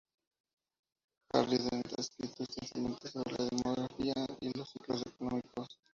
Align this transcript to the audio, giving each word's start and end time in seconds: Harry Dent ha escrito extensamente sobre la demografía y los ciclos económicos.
Harry 1.31 1.57
Dent 1.59 1.93
ha 1.95 2.01
escrito 2.01 2.41
extensamente 2.41 3.07
sobre 3.07 3.33
la 3.37 3.45
demografía 3.45 4.15
y 4.39 4.57
los 4.57 4.67
ciclos 4.71 5.05
económicos. 5.05 5.77